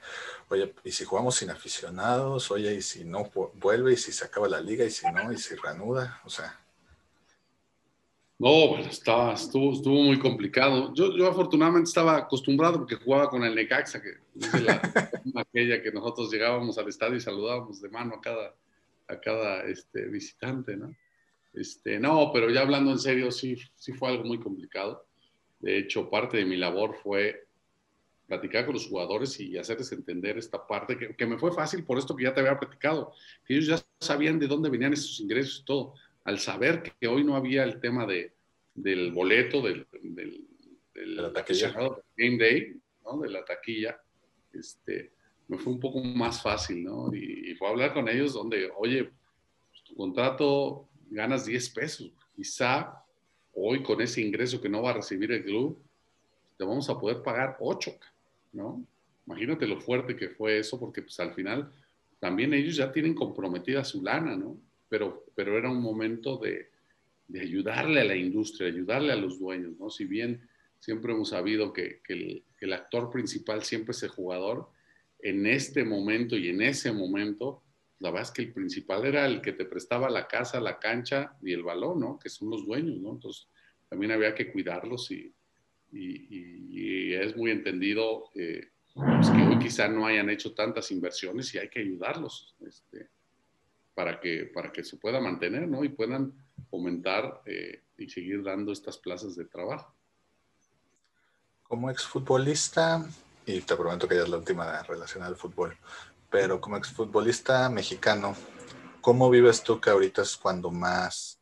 [0.49, 2.51] oye, ¿y si jugamos sin aficionados?
[2.51, 3.93] Oye, ¿y si no vuelve?
[3.93, 4.85] ¿Y si se acaba la liga?
[4.85, 5.33] ¿Y si no?
[5.33, 6.21] ¿Y si reanuda?
[6.25, 6.64] O sea...
[8.45, 10.93] No, bueno, estaba, estuvo, estuvo muy complicado.
[10.93, 14.83] Yo, yo afortunadamente estaba acostumbrado porque jugaba con el Necaxa, que es la,
[15.35, 18.55] aquella que nosotros llegábamos al estadio y saludábamos de mano a cada,
[19.09, 20.95] a cada este, visitante, ¿no?
[21.55, 25.07] Este, no, pero ya hablando en serio, sí, sí fue algo muy complicado.
[25.61, 27.47] De hecho, parte de mi labor fue
[28.27, 31.97] platicar con los jugadores y hacerles entender esta parte, que, que me fue fácil por
[31.97, 33.15] esto que ya te había platicado,
[33.47, 37.23] que ellos ya sabían de dónde venían esos ingresos y todo al saber que hoy
[37.23, 38.33] no había el tema de,
[38.75, 40.47] del boleto, del, del,
[40.95, 41.33] del
[42.17, 43.19] Game Day, ¿no?
[43.21, 44.01] de la taquilla,
[44.53, 45.13] este,
[45.49, 47.15] me fue un poco más fácil, ¿no?
[47.15, 53.05] Y, fue a hablar con ellos donde, oye, pues, tu contrato ganas 10 pesos, quizá
[53.53, 55.79] hoy con ese ingreso que no va a recibir el club,
[56.57, 57.93] te vamos a poder pagar 8,
[58.53, 58.85] ¿no?
[59.27, 61.71] Imagínate lo fuerte que fue eso, porque pues al final
[62.19, 64.57] también ellos ya tienen comprometida su lana, ¿no?
[64.95, 66.71] Pero, pero era un momento de,
[67.37, 69.91] ayudarle a la industria, ayudarle a los dueños, ¿no?
[69.91, 74.69] Si bien siempre hemos sabido que, el, actor principal siempre es el jugador,
[75.19, 77.65] en este momento y en ese momento,
[77.99, 81.37] la verdad es que el principal era el que te prestaba la casa, la cancha
[81.43, 82.17] y el balón, ¿no?
[82.17, 83.15] Que son los dueños, ¿no?
[83.15, 83.49] Entonces,
[83.89, 85.35] también había que cuidarlos y
[85.91, 91.69] es muy entendido eh, pues que hoy quizá no hayan hecho tantas inversiones y hay
[91.69, 92.55] que ayudarlos.
[92.65, 93.09] Este,
[93.95, 95.85] para que, para que se pueda mantener, ¿no?
[95.85, 96.33] Y puedan
[96.69, 99.95] fomentar eh, y seguir dando estas plazas de trabajo.
[101.63, 103.05] Como exfutbolista,
[103.47, 105.77] y te prometo que ya es la última relacionada al fútbol,
[106.29, 108.35] pero como exfutbolista mexicano,
[109.01, 111.41] ¿cómo vives tú que ahorita es cuando más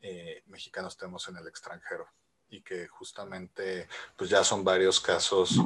[0.00, 2.06] eh, mexicanos tenemos en el extranjero?
[2.50, 5.58] Y que justamente, pues ya son varios casos,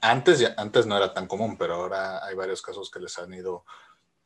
[0.00, 3.32] antes, ya, antes no era tan común, pero ahora hay varios casos que les han
[3.32, 3.64] ido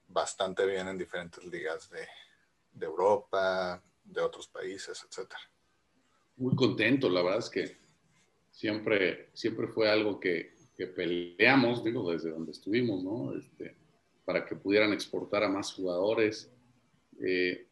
[0.08, 2.06] bastante bien en diferentes ligas de,
[2.72, 5.30] de Europa, de otros países, etc.
[6.36, 7.76] Muy contento, la verdad es que
[8.50, 13.36] siempre, siempre fue algo que, que peleamos, digo, desde donde estuvimos, ¿no?
[13.36, 13.76] Este,
[14.24, 16.52] para que pudieran exportar a más jugadores.
[17.20, 17.66] Eh,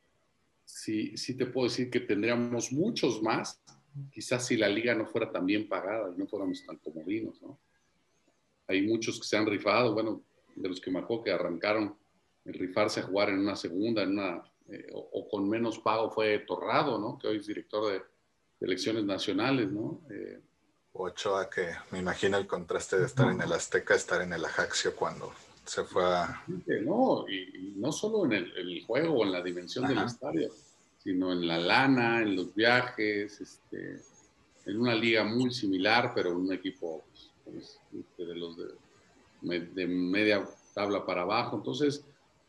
[0.64, 3.62] sí, sí te puedo decir que tendríamos muchos más,
[4.11, 7.59] quizás si la liga no fuera tan bien pagada y no fuéramos tan comodinos, ¿no?
[8.66, 10.25] Hay muchos que se han rifado, bueno,
[10.57, 11.96] de los que me acuerdo que arrancaron
[12.46, 16.98] rifarse a jugar en una segunda, en una, eh, o, con menos pago fue Torrado,
[16.98, 17.18] ¿no?
[17.18, 18.02] Que hoy es director de,
[18.59, 20.00] elecciones nacionales, ¿no?
[20.11, 20.40] Eh,
[20.92, 24.96] Ochoa, que me imagino el contraste de estar en el Azteca, estar en el Ajaxio
[24.96, 25.30] cuando
[25.66, 26.42] se fue a...
[26.46, 30.50] No, y, no solo en el, juego o en la dimensión del estadio,
[30.98, 34.00] sino en la lana, en los viajes, este,
[34.64, 37.04] en una liga muy similar, pero en un equipo
[37.44, 41.56] pues, pues, de los de, de media tabla para abajo.
[41.56, 42.04] Entonces,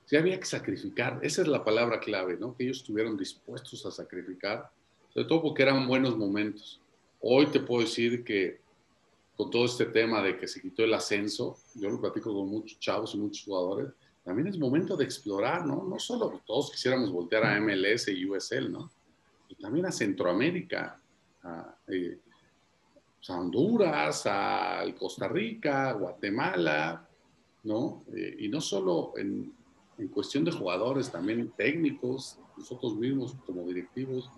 [0.08, 1.20] sí había que sacrificar.
[1.22, 2.56] Esa es la palabra clave, ¿no?
[2.56, 4.72] Que ellos estuvieron dispuestos a sacrificar,
[5.14, 6.82] sobre todo porque eran buenos momentos.
[7.20, 8.60] Hoy te puedo decir que
[9.36, 12.80] con todo este tema de que se quitó el ascenso, yo lo platico con muchos
[12.80, 13.90] chavos y muchos jugadores,
[14.24, 15.84] también es momento de explorar, ¿no?
[15.84, 18.90] No solo todos quisiéramos voltear a MLS y USL, ¿no?
[19.50, 21.00] Y también a Centroamérica,
[21.44, 22.18] a, eh,
[23.18, 27.08] pues Honduras, a Costa Rica, Guatemala,
[27.64, 28.06] ¿no?
[28.16, 29.57] Eh, y no solo en,
[29.98, 34.30] en cuestión de jugadores, también técnicos, nosotros mismos como directivos,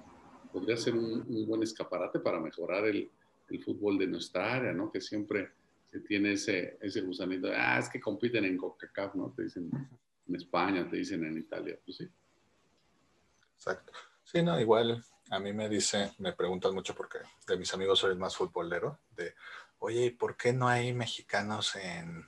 [0.52, 3.10] podría ser un, buen escaparate para mejorar el,
[3.66, 4.92] fútbol de nuestra área, ¿no?
[4.92, 5.50] Que siempre
[5.88, 9.34] se tiene ese, ese gusanito de, ah, es que compiten en CONCACAF, ¿no?
[9.36, 9.72] Te dicen
[10.28, 12.08] en España, te dicen en Italia, pues sí.
[13.56, 13.92] Exacto.
[14.24, 18.12] Sí, no, igual a mí me dice, me preguntan mucho porque de mis amigos soy
[18.12, 19.36] el más futbolero, de,
[19.80, 22.28] oye, ¿por qué no hay mexicanos en,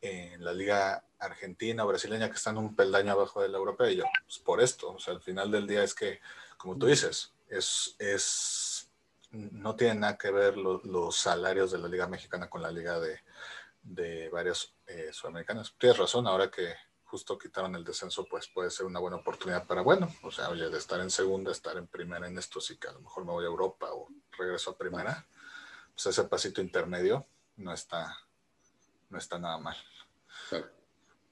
[0.00, 3.90] en la liga argentina o brasileña que están un peldaño abajo de la europea.
[3.90, 6.20] Y yo, pues por esto, o sea, al final del día es que,
[6.56, 8.90] como tú dices, es, es
[9.30, 13.20] no tiene nada que ver los salarios de la liga mexicana con la liga de,
[13.82, 15.74] de varios eh, sudamericanos.
[15.78, 16.74] Tienes razón, ahora que
[17.04, 20.68] justo quitaron el descenso, pues puede ser una buena oportunidad para, bueno, o sea, oye,
[20.68, 23.32] de estar en segunda, estar en primera en esto, sí que a lo mejor me
[23.32, 25.26] voy a Europa o regreso a primera,
[25.92, 27.26] pues ese pasito intermedio
[27.56, 28.16] no está,
[29.10, 29.76] no está nada mal.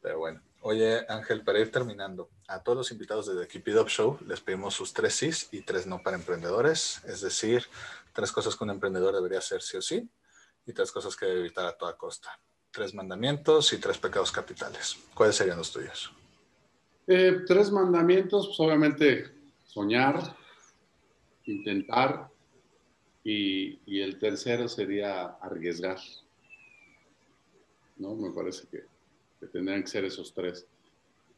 [0.01, 3.77] Pero bueno, oye Ángel, para ir terminando, a todos los invitados de The Keep It
[3.77, 7.65] Up Show les pedimos sus tres sís y tres no para emprendedores, es decir,
[8.13, 10.09] tres cosas que un emprendedor debería hacer sí o sí
[10.67, 12.39] y tres cosas que debe evitar a toda costa
[12.71, 14.97] tres mandamientos y tres pecados capitales.
[15.15, 16.13] ¿Cuáles serían los tuyos?
[17.07, 19.33] Eh, tres mandamientos, pues obviamente
[19.65, 20.37] soñar,
[21.45, 22.29] intentar
[23.25, 25.99] y, el tercero sería arriesgar.
[27.99, 28.15] ¿No?
[28.15, 28.85] Me parece que,
[29.49, 30.67] tendrían que ser esos tres.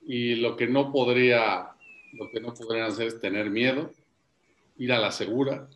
[0.06, 1.70] Y lo que no podría,
[2.12, 3.90] lo que no podrían hacer es tener miedo,
[4.78, 5.68] ir a la segura,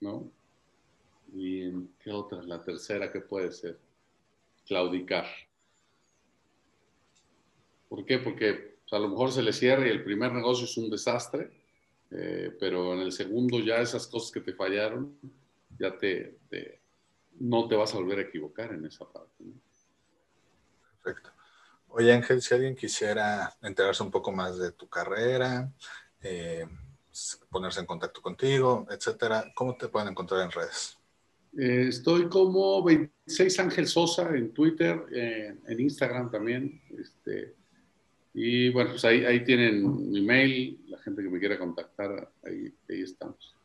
[0.00, 0.30] ¿no?
[1.32, 1.70] ¿Y
[2.02, 2.42] qué otra?
[2.42, 3.78] La tercera, ¿qué puede ser?
[4.70, 5.26] claudicar.
[7.88, 8.18] ¿Por qué?
[8.18, 11.50] Porque pues, a lo mejor se le cierra y el primer negocio es un desastre,
[12.12, 15.18] eh, pero en el segundo ya esas cosas que te fallaron,
[15.76, 16.38] ya te,
[17.38, 19.44] no te vas a volver a equivocar en esa parte.
[21.02, 21.30] Perfecto.
[21.88, 25.72] Oye Ángel, si alguien quisiera enterarse un poco más de tu carrera,
[26.22, 26.66] eh,
[27.48, 30.96] ponerse en contacto contigo, etcétera, ¿cómo te pueden encontrar en redes?
[31.58, 36.80] Eh, estoy como 26 Ángel Sosa en Twitter, en Instagram también.
[36.96, 37.56] Este,
[38.32, 42.72] y bueno, pues ahí, ahí tienen mi mail, la gente que me quiera contactar, ahí,
[42.88, 43.56] ahí estamos.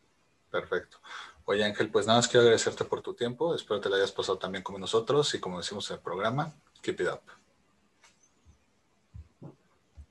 [0.49, 0.97] Perfecto.
[1.45, 3.53] Oye Ángel, pues nada más quiero agradecerte por tu tiempo.
[3.53, 6.99] Espero te la hayas pasado también como nosotros y como decimos en el programa, keep
[6.99, 7.21] it up.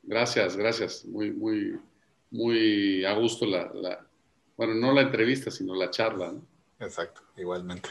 [0.03, 1.05] Gracias, gracias.
[1.05, 1.81] Muy, muy,
[2.31, 4.07] muy a gusto la, la
[4.57, 6.33] bueno, no la entrevista, sino la charla.
[6.33, 6.43] ¿no?
[6.79, 7.91] Exacto, igualmente.